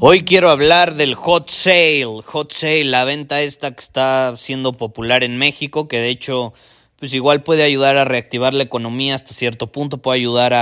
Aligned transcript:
Hoy 0.00 0.22
quiero 0.22 0.50
hablar 0.50 0.94
del 0.94 1.16
hot 1.16 1.50
sale. 1.50 2.22
Hot 2.24 2.52
sale, 2.52 2.84
la 2.84 3.04
venta 3.04 3.40
esta 3.40 3.72
que 3.72 3.80
está 3.80 4.36
siendo 4.36 4.74
popular 4.74 5.24
en 5.24 5.38
México, 5.38 5.88
que 5.88 5.98
de 5.98 6.08
hecho, 6.08 6.54
pues 7.00 7.12
igual 7.14 7.42
puede 7.42 7.64
ayudar 7.64 7.96
a 7.96 8.04
reactivar 8.04 8.54
la 8.54 8.62
economía 8.62 9.16
hasta 9.16 9.34
cierto 9.34 9.72
punto, 9.72 9.98
puede 9.98 10.20
ayudar 10.20 10.54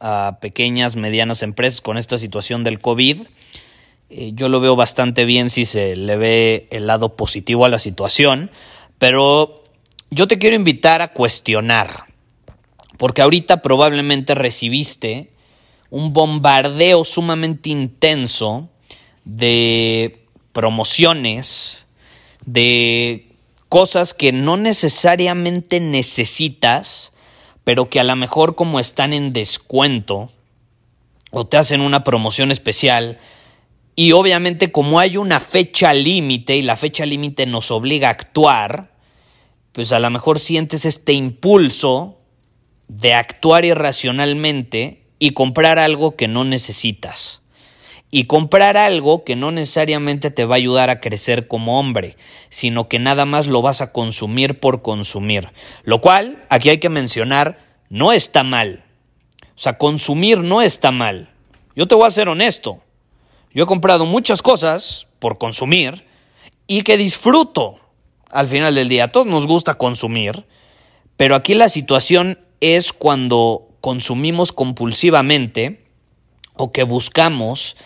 a, 0.00 0.38
pequeñas, 0.40 0.96
medianas 0.96 1.44
empresas 1.44 1.80
con 1.80 1.96
esta 1.96 2.18
situación 2.18 2.64
del 2.64 2.80
COVID. 2.80 3.18
Eh, 4.10 4.32
yo 4.34 4.48
lo 4.48 4.58
veo 4.58 4.74
bastante 4.74 5.26
bien 5.26 5.48
si 5.48 5.64
se 5.64 5.94
le 5.94 6.16
ve 6.16 6.66
el 6.72 6.88
lado 6.88 7.14
positivo 7.14 7.64
a 7.64 7.68
la 7.68 7.78
situación, 7.78 8.50
pero 8.98 9.62
yo 10.10 10.26
te 10.26 10.40
quiero 10.40 10.56
invitar 10.56 11.02
a 11.02 11.12
cuestionar, 11.12 12.06
porque 12.98 13.22
ahorita 13.22 13.62
probablemente 13.62 14.34
recibiste 14.34 15.31
un 15.92 16.14
bombardeo 16.14 17.04
sumamente 17.04 17.68
intenso 17.68 18.70
de 19.26 20.24
promociones, 20.54 21.84
de 22.46 23.36
cosas 23.68 24.14
que 24.14 24.32
no 24.32 24.56
necesariamente 24.56 25.80
necesitas, 25.80 27.12
pero 27.62 27.90
que 27.90 28.00
a 28.00 28.04
lo 28.04 28.16
mejor 28.16 28.54
como 28.54 28.80
están 28.80 29.12
en 29.12 29.34
descuento 29.34 30.32
o 31.30 31.46
te 31.46 31.58
hacen 31.58 31.82
una 31.82 32.04
promoción 32.04 32.50
especial, 32.50 33.18
y 33.94 34.12
obviamente 34.12 34.72
como 34.72 34.98
hay 34.98 35.18
una 35.18 35.40
fecha 35.40 35.92
límite 35.92 36.56
y 36.56 36.62
la 36.62 36.76
fecha 36.76 37.04
límite 37.04 37.44
nos 37.44 37.70
obliga 37.70 38.08
a 38.08 38.12
actuar, 38.12 38.94
pues 39.72 39.92
a 39.92 40.00
lo 40.00 40.08
mejor 40.08 40.40
sientes 40.40 40.86
este 40.86 41.12
impulso 41.12 42.18
de 42.88 43.12
actuar 43.12 43.66
irracionalmente 43.66 45.01
y 45.22 45.34
comprar 45.34 45.78
algo 45.78 46.16
que 46.16 46.26
no 46.26 46.42
necesitas 46.42 47.42
y 48.10 48.24
comprar 48.24 48.76
algo 48.76 49.22
que 49.22 49.36
no 49.36 49.52
necesariamente 49.52 50.32
te 50.32 50.44
va 50.44 50.56
a 50.56 50.58
ayudar 50.58 50.90
a 50.90 50.98
crecer 51.00 51.46
como 51.46 51.78
hombre, 51.78 52.16
sino 52.48 52.88
que 52.88 52.98
nada 52.98 53.24
más 53.24 53.46
lo 53.46 53.62
vas 53.62 53.82
a 53.82 53.92
consumir 53.92 54.58
por 54.58 54.82
consumir. 54.82 55.50
Lo 55.84 56.00
cual, 56.00 56.44
aquí 56.48 56.70
hay 56.70 56.78
que 56.78 56.88
mencionar, 56.88 57.60
no 57.88 58.12
está 58.12 58.42
mal. 58.42 58.84
O 59.54 59.60
sea, 59.60 59.78
consumir 59.78 60.38
no 60.40 60.60
está 60.60 60.90
mal. 60.90 61.30
Yo 61.76 61.86
te 61.86 61.94
voy 61.94 62.08
a 62.08 62.10
ser 62.10 62.28
honesto. 62.28 62.80
Yo 63.54 63.62
he 63.62 63.66
comprado 63.68 64.06
muchas 64.06 64.42
cosas 64.42 65.06
por 65.20 65.38
consumir 65.38 66.04
y 66.66 66.82
que 66.82 66.96
disfruto 66.96 67.78
al 68.28 68.48
final 68.48 68.74
del 68.74 68.88
día. 68.88 69.04
A 69.04 69.12
todos 69.12 69.28
nos 69.28 69.46
gusta 69.46 69.74
consumir, 69.74 70.46
pero 71.16 71.36
aquí 71.36 71.54
la 71.54 71.68
situación 71.68 72.40
es 72.58 72.92
cuando 72.92 73.68
consumimos 73.82 74.52
compulsivamente 74.52 75.84
o 76.54 76.72
que 76.72 76.84
buscamos 76.84 77.76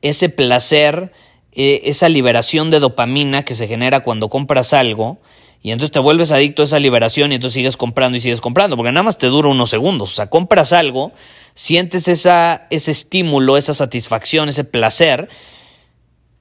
ese 0.00 0.28
placer, 0.28 1.12
eh, 1.52 1.82
esa 1.84 2.08
liberación 2.08 2.70
de 2.70 2.80
dopamina 2.80 3.44
que 3.44 3.54
se 3.54 3.68
genera 3.68 4.00
cuando 4.00 4.28
compras 4.28 4.72
algo, 4.72 5.20
y 5.62 5.70
entonces 5.70 5.92
te 5.92 6.00
vuelves 6.00 6.32
adicto 6.32 6.62
a 6.62 6.64
esa 6.64 6.80
liberación 6.80 7.30
y 7.30 7.36
entonces 7.36 7.54
sigues 7.54 7.76
comprando 7.76 8.18
y 8.18 8.20
sigues 8.20 8.40
comprando, 8.40 8.76
porque 8.76 8.90
nada 8.90 9.04
más 9.04 9.16
te 9.16 9.28
dura 9.28 9.48
unos 9.48 9.70
segundos. 9.70 10.10
O 10.10 10.14
sea, 10.16 10.28
compras 10.28 10.72
algo, 10.72 11.12
sientes 11.54 12.08
esa, 12.08 12.66
ese 12.70 12.90
estímulo, 12.90 13.56
esa 13.56 13.72
satisfacción, 13.72 14.48
ese 14.48 14.64
placer, 14.64 15.28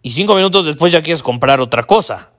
y 0.01 0.13
cinco 0.13 0.33
minutos 0.33 0.65
después 0.65 0.91
ya 0.91 1.03
quieres 1.03 1.21
comprar 1.21 1.61
otra 1.61 1.83
cosa. 1.83 2.30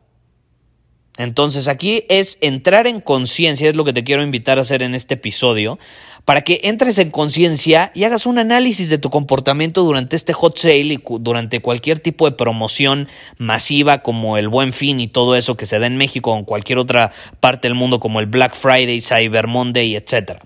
Entonces 1.22 1.69
aquí 1.69 2.05
es 2.09 2.37
entrar 2.41 2.88
en 2.88 3.00
conciencia, 3.00 3.69
es 3.69 3.77
lo 3.77 3.84
que 3.84 3.93
te 3.93 4.03
quiero 4.03 4.25
invitar 4.25 4.59
a 4.59 4.62
hacer 4.62 4.83
en 4.83 4.97
este 4.97 5.15
episodio, 5.15 5.78
para 6.25 6.43
que 6.43 6.60
entres 6.65 6.99
en 6.99 7.10
conciencia 7.10 7.93
y 7.94 8.05
hagas 8.05 8.27
un 8.27 8.38
análisis 8.38 8.91
de 8.91 8.99
tu 8.99 9.09
comportamiento 9.09 9.84
durante 9.84 10.16
este 10.16 10.33
hot 10.33 10.59
sale 10.59 10.94
y 10.94 11.03
durante 11.21 11.60
cualquier 11.60 12.00
tipo 12.00 12.28
de 12.28 12.37
promoción 12.37 13.09
masiva 13.38 14.03
como 14.03 14.37
el 14.37 14.49
Buen 14.49 14.72
Fin 14.72 14.99
y 14.99 15.06
todo 15.06 15.37
eso 15.37 15.56
que 15.56 15.66
se 15.66 15.78
da 15.78 15.87
en 15.87 15.97
México 15.97 16.33
o 16.33 16.38
en 16.38 16.44
cualquier 16.44 16.78
otra 16.78 17.12
parte 17.39 17.69
del 17.69 17.77
mundo 17.77 18.00
como 18.00 18.19
el 18.19 18.27
Black 18.27 18.54
Friday, 18.54 19.00
Cyber 19.00 19.47
Monday, 19.47 19.94
etcétera. 19.94 20.43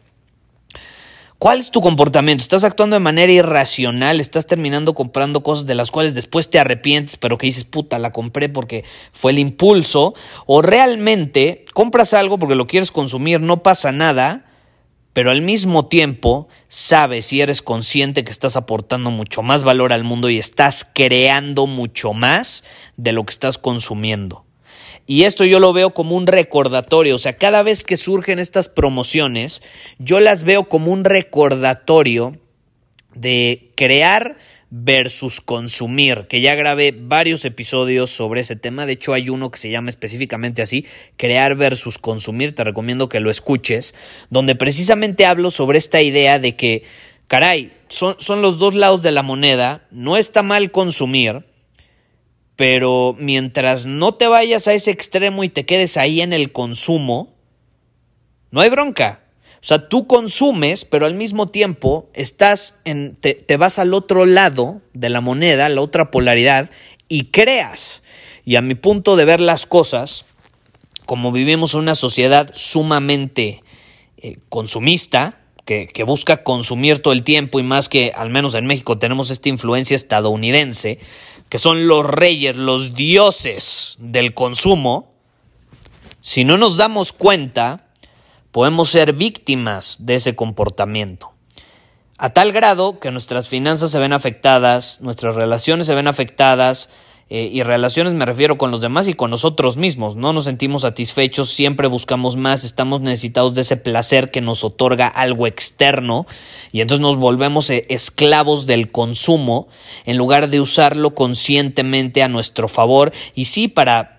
¿Cuál 1.38 1.60
es 1.60 1.70
tu 1.70 1.82
comportamiento? 1.82 2.42
¿Estás 2.42 2.64
actuando 2.64 2.96
de 2.96 3.00
manera 3.00 3.30
irracional? 3.30 4.20
¿Estás 4.20 4.46
terminando 4.46 4.94
comprando 4.94 5.42
cosas 5.42 5.66
de 5.66 5.74
las 5.74 5.90
cuales 5.90 6.14
después 6.14 6.48
te 6.48 6.58
arrepientes, 6.58 7.18
pero 7.18 7.36
que 7.36 7.46
dices, 7.46 7.64
puta, 7.64 7.98
la 7.98 8.10
compré 8.10 8.48
porque 8.48 8.84
fue 9.12 9.32
el 9.32 9.38
impulso? 9.38 10.14
¿O 10.46 10.62
realmente 10.62 11.66
compras 11.74 12.14
algo 12.14 12.38
porque 12.38 12.54
lo 12.54 12.66
quieres 12.66 12.90
consumir, 12.90 13.42
no 13.42 13.62
pasa 13.62 13.92
nada, 13.92 14.46
pero 15.12 15.30
al 15.30 15.42
mismo 15.42 15.88
tiempo 15.88 16.48
sabes 16.68 17.30
y 17.34 17.42
eres 17.42 17.60
consciente 17.60 18.24
que 18.24 18.32
estás 18.32 18.56
aportando 18.56 19.10
mucho 19.10 19.42
más 19.42 19.62
valor 19.62 19.92
al 19.92 20.04
mundo 20.04 20.30
y 20.30 20.38
estás 20.38 20.90
creando 20.90 21.66
mucho 21.66 22.14
más 22.14 22.64
de 22.96 23.12
lo 23.12 23.26
que 23.26 23.32
estás 23.32 23.58
consumiendo. 23.58 24.45
Y 25.06 25.22
esto 25.22 25.44
yo 25.44 25.60
lo 25.60 25.72
veo 25.72 25.94
como 25.94 26.16
un 26.16 26.26
recordatorio, 26.26 27.14
o 27.14 27.18
sea, 27.18 27.36
cada 27.36 27.62
vez 27.62 27.84
que 27.84 27.96
surgen 27.96 28.38
estas 28.38 28.68
promociones, 28.68 29.62
yo 29.98 30.20
las 30.20 30.42
veo 30.42 30.64
como 30.68 30.92
un 30.92 31.04
recordatorio 31.04 32.38
de 33.14 33.72
crear 33.76 34.36
versus 34.70 35.40
consumir, 35.40 36.26
que 36.28 36.40
ya 36.40 36.54
grabé 36.54 36.92
varios 36.92 37.44
episodios 37.44 38.10
sobre 38.10 38.40
ese 38.40 38.56
tema, 38.56 38.84
de 38.84 38.92
hecho 38.92 39.12
hay 39.12 39.28
uno 39.28 39.50
que 39.50 39.58
se 39.58 39.70
llama 39.70 39.90
específicamente 39.90 40.60
así, 40.60 40.84
crear 41.16 41.54
versus 41.54 41.98
consumir, 41.98 42.54
te 42.54 42.64
recomiendo 42.64 43.08
que 43.08 43.20
lo 43.20 43.30
escuches, 43.30 43.94
donde 44.28 44.56
precisamente 44.56 45.24
hablo 45.24 45.50
sobre 45.50 45.78
esta 45.78 46.02
idea 46.02 46.38
de 46.38 46.56
que, 46.56 46.82
caray, 47.28 47.72
son, 47.88 48.42
los 48.42 48.58
dos 48.58 48.74
lados 48.74 49.02
de 49.02 49.12
la 49.12 49.22
moneda, 49.22 49.86
no 49.90 50.16
está 50.16 50.42
mal 50.42 50.70
consumir, 50.72 51.44
pero 52.56 53.14
mientras 53.18 53.86
no 53.86 54.14
te 54.14 54.28
vayas 54.28 54.66
a 54.66 54.72
ese 54.72 54.90
extremo 54.90 55.44
y 55.44 55.50
te 55.50 55.66
quedes 55.66 55.96
ahí 55.96 56.22
en 56.22 56.32
el 56.32 56.52
consumo, 56.52 57.34
no 58.50 58.62
hay 58.62 58.70
bronca. 58.70 59.22
O 59.56 59.66
sea, 59.66 59.88
tú 59.88 60.06
consumes, 60.06 60.84
pero 60.84 61.06
al 61.06 61.14
mismo 61.14 61.48
tiempo 61.48 62.08
estás 62.14 62.78
en, 62.84 63.16
te, 63.16 63.56
vas 63.56 63.78
al 63.78 63.94
otro 63.94 64.24
lado 64.24 64.80
de 64.94 65.10
la 65.10 65.20
moneda, 65.20 65.68
la 65.68 65.80
otra 65.80 66.10
polaridad, 66.10 66.70
y 67.08 67.24
creas. 67.24 68.02
Y 68.44 68.56
a 68.56 68.62
mi 68.62 68.74
punto 68.74 69.16
de 69.16 69.24
ver 69.24 69.40
las 69.40 69.66
cosas, 69.66 70.24
como 71.04 71.32
vivimos 71.32 71.74
en 71.74 71.80
una 71.80 71.94
sociedad 71.94 72.50
sumamente 72.54 73.62
eh, 74.18 74.36
consumista, 74.48 75.40
que, 75.66 76.04
busca 76.04 76.44
consumir 76.44 77.02
todo 77.02 77.12
el 77.12 77.24
tiempo 77.24 77.58
y 77.58 77.64
más 77.64 77.88
que 77.88 78.12
al 78.14 78.30
menos 78.30 78.54
en 78.54 78.66
México 78.66 78.98
tenemos 78.98 79.30
esta 79.30 79.48
influencia 79.48 79.96
estadounidense, 79.96 81.00
que 81.48 81.58
son 81.58 81.86
los 81.86 82.04
reyes, 82.04 82.56
los 82.56 82.94
dioses 82.94 83.96
del 83.98 84.34
consumo, 84.34 85.12
si 86.20 86.44
no 86.44 86.58
nos 86.58 86.76
damos 86.76 87.12
cuenta, 87.12 87.86
podemos 88.50 88.90
ser 88.90 89.12
víctimas 89.12 89.98
de 90.00 90.16
ese 90.16 90.34
comportamiento. 90.34 91.32
A 92.18 92.30
tal 92.30 92.52
grado 92.52 92.98
que 92.98 93.10
nuestras 93.10 93.48
finanzas 93.48 93.90
se 93.90 93.98
ven 93.98 94.12
afectadas, 94.12 95.00
nuestras 95.02 95.34
relaciones 95.34 95.86
se 95.86 95.94
ven 95.94 96.08
afectadas, 96.08 96.88
eh, 97.28 97.50
y 97.52 97.64
relaciones 97.64 98.14
me 98.14 98.24
refiero 98.24 98.56
con 98.56 98.70
los 98.70 98.80
demás 98.80 99.08
y 99.08 99.14
con 99.14 99.32
nosotros 99.32 99.76
mismos. 99.76 100.14
No 100.14 100.32
nos 100.32 100.44
sentimos 100.44 100.82
satisfechos, 100.82 101.50
siempre 101.50 101.88
buscamos 101.88 102.36
más, 102.36 102.62
estamos 102.62 103.00
necesitados 103.00 103.54
de 103.54 103.62
ese 103.62 103.76
placer 103.76 104.30
que 104.30 104.40
nos 104.40 104.62
otorga 104.62 105.08
algo 105.08 105.48
externo 105.48 106.26
y 106.70 106.82
entonces 106.82 107.02
nos 107.02 107.16
volvemos 107.16 107.68
eh, 107.70 107.84
esclavos 107.88 108.66
del 108.66 108.92
consumo 108.92 109.66
en 110.04 110.16
lugar 110.16 110.50
de 110.50 110.60
usarlo 110.60 111.16
conscientemente 111.16 112.22
a 112.22 112.28
nuestro 112.28 112.68
favor 112.68 113.12
y 113.34 113.46
sí 113.46 113.66
para 113.66 114.12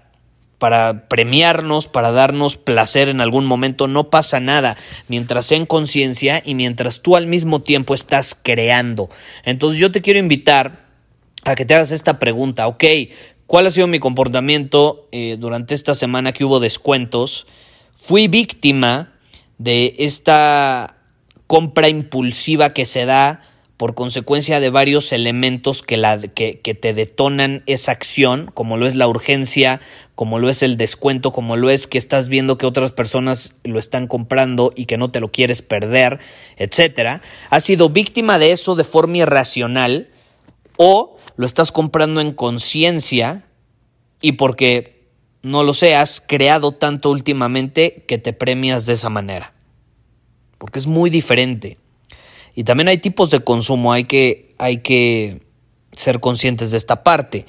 para 0.57 1.07
premiarnos, 1.07 1.87
para 1.87 2.11
darnos 2.11 2.57
placer 2.57 3.09
en 3.09 3.21
algún 3.21 3.45
momento, 3.45 3.87
no 3.87 4.09
pasa 4.09 4.39
nada, 4.39 4.75
mientras 5.07 5.51
en 5.51 5.67
conciencia 5.67 6.41
y 6.43 6.55
mientras 6.55 7.01
tú 7.01 7.15
al 7.15 7.27
mismo 7.27 7.61
tiempo 7.61 7.93
estás 7.93 8.33
creando. 8.33 9.07
Entonces 9.43 9.79
yo 9.79 9.91
te 9.91 10.01
quiero 10.01 10.19
invitar 10.19 10.86
a 11.47 11.55
que 11.55 11.65
te 11.65 11.75
hagas 11.75 11.91
esta 11.91 12.19
pregunta, 12.19 12.67
ok, 12.67 12.83
¿cuál 13.45 13.67
ha 13.67 13.71
sido 13.71 13.87
mi 13.87 13.99
comportamiento 13.99 15.07
eh, 15.13 15.37
durante 15.39 15.75
esta 15.75 15.95
semana 15.95 16.33
que 16.33 16.43
hubo 16.43 16.59
descuentos? 16.59 17.47
Fui 17.95 18.27
víctima 18.27 19.13
de 19.57 19.95
esta 19.99 20.97
compra 21.47 21.87
impulsiva 21.87 22.73
que 22.73 22.85
se 22.85 23.05
da 23.05 23.41
por 23.77 23.93
consecuencia 23.93 24.59
de 24.59 24.71
varios 24.71 25.13
elementos 25.13 25.83
que, 25.83 25.95
la, 25.95 26.19
que, 26.19 26.59
que, 26.59 26.73
te 26.73 26.93
detonan 26.93 27.63
esa 27.65 27.93
acción, 27.93 28.51
como 28.53 28.75
lo 28.75 28.85
es 28.85 28.95
la 28.95 29.07
urgencia, 29.07 29.79
como 30.15 30.39
lo 30.39 30.49
es 30.49 30.63
el 30.63 30.75
descuento, 30.75 31.31
como 31.31 31.55
lo 31.55 31.69
es 31.69 31.87
que 31.87 31.99
estás 31.99 32.27
viendo 32.27 32.57
que 32.57 32.65
otras 32.65 32.91
personas 32.91 33.55
lo 33.63 33.79
están 33.79 34.07
comprando 34.07 34.73
y 34.75 34.85
que 34.85 34.97
no 34.97 35.11
te 35.11 35.21
lo 35.21 35.31
quieres 35.31 35.61
perder, 35.61 36.19
etcétera, 36.57 37.21
has 37.51 37.63
sido 37.63 37.89
víctima 37.89 38.37
de 38.37 38.51
eso 38.51 38.75
de 38.75 38.83
forma 38.83 39.19
irracional 39.19 40.09
o 40.77 41.17
lo 41.35 41.45
estás 41.45 41.71
comprando 41.71 42.21
en 42.21 42.33
conciencia 42.33 43.45
y 44.21 44.33
porque 44.33 45.09
no 45.41 45.63
lo 45.63 45.73
sé, 45.73 45.95
has 45.95 46.21
creado 46.21 46.71
tanto 46.71 47.09
últimamente 47.09 48.03
que 48.07 48.17
te 48.17 48.33
premias 48.33 48.85
de 48.85 48.93
esa 48.93 49.09
manera. 49.09 49.53
Porque 50.57 50.79
es 50.79 50.87
muy 50.87 51.09
diferente. 51.09 51.77
Y 52.55 52.63
también 52.63 52.87
hay 52.87 52.97
tipos 52.97 53.29
de 53.29 53.41
consumo, 53.41 53.93
hay 53.93 54.05
que, 54.05 54.55
hay 54.57 54.79
que 54.79 55.43
ser 55.91 56.19
conscientes 56.19 56.71
de 56.71 56.77
esta 56.77 57.03
parte. 57.03 57.45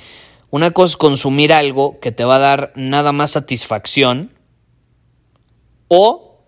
Una 0.51 0.71
cosa 0.71 0.93
es 0.93 0.97
consumir 0.97 1.53
algo 1.53 1.99
que 2.01 2.13
te 2.13 2.25
va 2.25 2.37
a 2.37 2.41
dar 2.41 2.73
nada 2.75 3.13
más 3.13 3.33
satisfacción 3.33 4.33
o 5.89 6.45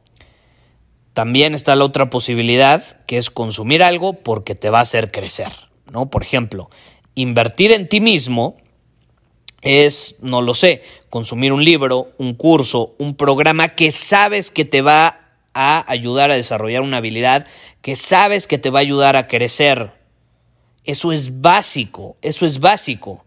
también 1.13 1.55
está 1.55 1.75
la 1.75 1.85
otra 1.85 2.11
posibilidad 2.11 3.05
que 3.07 3.19
es 3.19 3.31
consumir 3.31 3.83
algo 3.83 4.15
porque 4.15 4.55
te 4.55 4.71
va 4.71 4.79
a 4.79 4.83
hacer 4.83 5.11
crecer, 5.11 5.53
¿no? 5.91 6.11
Por 6.11 6.23
ejemplo, 6.23 6.71
invertir 7.15 7.73
en 7.73 7.89
ti 7.89 8.01
mismo 8.01 8.57
es, 9.63 10.17
no 10.21 10.41
lo 10.43 10.55
sé, 10.55 10.83
consumir 11.11 11.53
un 11.53 11.65
libro, 11.65 12.13
un 12.19 12.35
curso, 12.35 12.95
un 12.99 13.15
programa 13.15 13.71
que 13.71 13.93
sabes 13.93 14.51
que 14.51 14.65
te 14.65 14.83
va 14.83 15.21
a 15.53 15.91
ayudar 15.91 16.31
a 16.31 16.37
desarrollar 16.37 16.83
una 16.83 16.99
habilidad 16.99 17.47
que 17.83 17.97
sabes 17.97 18.47
que 18.47 18.59
te 18.59 18.71
va 18.71 18.79
a 18.79 18.83
ayudar 18.83 19.17
a 19.17 19.27
crecer. 19.27 19.93
Eso 20.85 21.13
es 21.13 21.41
básico, 21.41 22.17
eso 22.23 22.47
es 22.47 22.61
básico. 22.61 23.25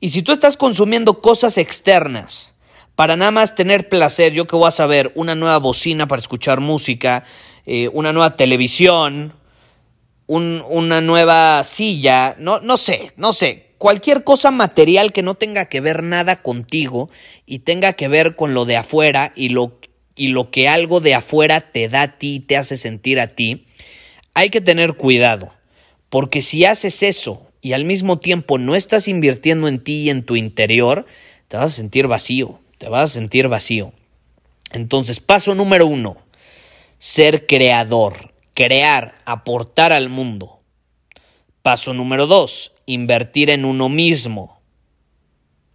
Y 0.00 0.10
si 0.10 0.22
tú 0.22 0.32
estás 0.32 0.56
consumiendo 0.56 1.20
cosas 1.20 1.58
externas 1.58 2.54
para 2.94 3.16
nada 3.16 3.30
más 3.30 3.54
tener 3.54 3.88
placer, 3.88 4.32
yo 4.32 4.46
que 4.46 4.56
voy 4.56 4.68
a 4.68 4.70
saber, 4.70 5.10
una 5.14 5.34
nueva 5.34 5.58
bocina 5.58 6.06
para 6.06 6.20
escuchar 6.20 6.60
música, 6.60 7.24
eh, 7.66 7.88
una 7.92 8.12
nueva 8.12 8.36
televisión, 8.36 9.32
una 10.26 11.00
nueva 11.00 11.62
silla, 11.64 12.36
no, 12.38 12.60
no 12.60 12.76
sé, 12.76 13.12
no 13.16 13.32
sé, 13.32 13.74
cualquier 13.78 14.24
cosa 14.24 14.50
material 14.50 15.12
que 15.12 15.22
no 15.22 15.34
tenga 15.34 15.66
que 15.66 15.80
ver 15.80 16.02
nada 16.02 16.40
contigo 16.40 17.10
y 17.44 17.60
tenga 17.60 17.92
que 17.92 18.08
ver 18.08 18.34
con 18.34 18.54
lo 18.54 18.64
de 18.64 18.76
afuera 18.76 19.32
y 19.36 19.50
lo 19.50 19.78
y 20.16 20.28
lo 20.28 20.50
que 20.50 20.68
algo 20.68 21.00
de 21.00 21.14
afuera 21.14 21.72
te 21.72 21.88
da 21.88 22.02
a 22.02 22.18
ti, 22.18 22.40
te 22.40 22.56
hace 22.56 22.76
sentir 22.76 23.20
a 23.20 23.28
ti, 23.28 23.66
hay 24.32 24.50
que 24.50 24.60
tener 24.60 24.94
cuidado, 24.94 25.52
porque 26.08 26.42
si 26.42 26.64
haces 26.64 27.02
eso 27.02 27.48
y 27.60 27.72
al 27.72 27.84
mismo 27.84 28.18
tiempo 28.18 28.58
no 28.58 28.74
estás 28.74 29.08
invirtiendo 29.08 29.68
en 29.68 29.82
ti 29.82 30.02
y 30.02 30.10
en 30.10 30.24
tu 30.24 30.36
interior, 30.36 31.06
te 31.48 31.56
vas 31.56 31.72
a 31.72 31.76
sentir 31.76 32.06
vacío, 32.06 32.60
te 32.78 32.88
vas 32.88 33.10
a 33.10 33.14
sentir 33.14 33.48
vacío. 33.48 33.92
Entonces, 34.72 35.20
paso 35.20 35.54
número 35.54 35.86
uno, 35.86 36.16
ser 36.98 37.46
creador, 37.46 38.33
crear, 38.54 39.20
aportar 39.24 39.92
al 39.92 40.08
mundo. 40.08 40.60
Paso 41.62 41.94
número 41.94 42.26
dos, 42.26 42.72
invertir 42.86 43.50
en 43.50 43.64
uno 43.64 43.88
mismo, 43.88 44.60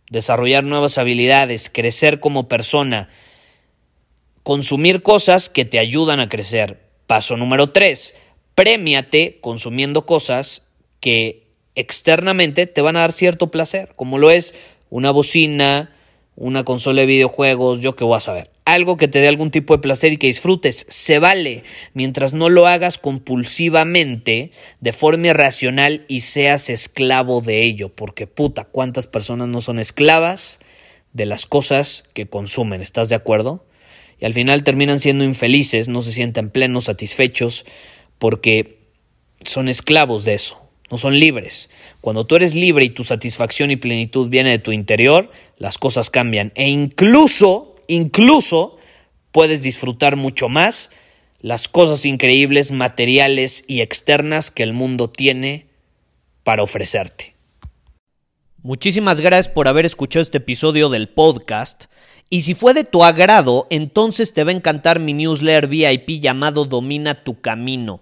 desarrollar 0.10 0.64
nuevas 0.64 0.98
habilidades, 0.98 1.70
crecer 1.70 2.20
como 2.20 2.48
persona, 2.48 3.10
consumir 4.44 5.04
cosas 5.04 5.50
que 5.50 5.66
te 5.66 5.80
ayudan 5.80 6.20
a 6.20 6.30
crecer. 6.30 6.90
Paso 7.06 7.38
número 7.38 7.72
3. 7.72 8.16
Premiate 8.56 9.40
consumiendo 9.42 10.06
cosas 10.06 10.64
que 11.00 11.48
externamente 11.76 12.68
te 12.68 12.82
van 12.82 12.98
a 12.98 13.02
dar 13.02 13.14
cierto 13.14 13.52
placer, 13.52 13.94
como 13.96 14.18
lo 14.18 14.32
es 14.32 14.54
una 14.90 15.12
bocina, 15.12 15.96
una 16.40 16.64
consola 16.64 17.02
de 17.02 17.08
videojuegos, 17.08 17.82
yo 17.82 17.96
que 17.96 18.04
voy 18.04 18.18
a 18.18 18.22
saber. 18.22 18.50
Algo 18.66 18.98
que 18.98 19.08
te 19.08 19.20
dé 19.20 19.28
algún 19.28 19.52
tipo 19.52 19.76
de 19.76 19.82
placer 19.82 20.14
y 20.14 20.18
que 20.18 20.28
disfrutes, 20.28 20.86
se 20.90 21.20
vale, 21.20 21.64
mientras 21.94 22.34
no 22.34 22.50
lo 22.50 22.66
hagas 22.66 22.98
compulsivamente, 22.98 24.52
de 24.80 24.94
forma 24.94 25.28
irracional 25.28 26.06
y 26.08 26.22
seas 26.22 26.70
esclavo 26.70 27.42
de 27.42 27.64
ello, 27.64 27.90
porque 27.90 28.26
puta, 28.26 28.64
¿cuántas 28.64 29.06
personas 29.06 29.48
no 29.48 29.62
son 29.62 29.80
esclavas 29.80 30.60
de 31.14 31.26
las 31.26 31.46
cosas 31.46 32.04
que 32.14 32.28
consumen? 32.28 32.82
¿Estás 32.82 33.10
de 33.10 33.16
acuerdo? 33.16 33.66
y 34.20 34.26
al 34.26 34.34
final 34.34 34.64
terminan 34.64 35.00
siendo 35.00 35.24
infelices, 35.24 35.88
no 35.88 36.02
se 36.02 36.12
sienten 36.12 36.50
plenos, 36.50 36.86
satisfechos, 36.86 37.66
porque 38.18 38.80
son 39.46 39.70
esclavos 39.70 40.26
de 40.26 40.34
eso, 40.34 40.69
no 40.92 40.98
son 40.98 41.20
libres. 41.20 41.70
Cuando 42.02 42.26
tú 42.26 42.36
eres 42.36 42.56
libre 42.56 42.86
y 42.86 42.90
tu 42.90 43.04
satisfacción 43.04 43.72
y 43.72 43.76
plenitud 43.76 44.30
viene 44.30 44.52
de 44.52 44.60
tu 44.60 44.72
interior, 44.72 45.32
las 45.58 45.78
cosas 45.78 46.10
cambian 46.10 46.52
e 46.56 46.68
incluso, 46.68 47.76
incluso 47.88 48.78
puedes 49.32 49.62
disfrutar 49.62 50.16
mucho 50.16 50.50
más 50.50 50.90
las 51.42 51.68
cosas 51.68 52.06
increíbles, 52.06 52.72
materiales 52.72 53.64
y 53.68 53.82
externas 53.82 54.52
que 54.52 54.64
el 54.64 54.74
mundo 54.74 55.10
tiene 55.10 55.68
para 56.44 56.64
ofrecerte. 56.64 57.36
Muchísimas 58.62 59.22
gracias 59.22 59.48
por 59.48 59.70
haber 59.70 59.86
escuchado 59.86 60.22
este 60.22 60.40
episodio 60.40 60.90
del 60.90 61.08
podcast. 61.08 61.86
Y 62.30 62.42
si 62.42 62.56
fue 62.56 62.74
de 62.74 62.84
tu 62.84 63.06
agrado, 63.06 63.68
entonces 63.70 64.34
te 64.34 64.44
va 64.44 64.52
a 64.52 64.56
encantar 64.56 65.00
mi 65.00 65.14
newsletter 65.14 65.68
VIP 65.68 66.20
llamado 66.20 66.66
Domina 66.66 67.24
tu 67.24 67.40
Camino. 67.40 68.02